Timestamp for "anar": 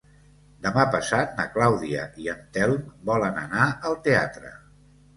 3.47-3.71